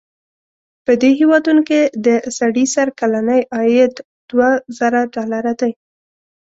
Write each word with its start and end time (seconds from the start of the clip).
په 0.85 0.91
دې 1.01 1.11
هېوادونو 1.19 1.61
کې 1.69 1.81
د 2.05 2.07
سړي 2.37 2.65
سر 2.73 2.87
کلنی 2.99 3.41
عاید 3.55 3.93
دوه 4.29 4.49
زره 4.77 5.01
ډالره 5.13 5.53
دی. 5.61 5.71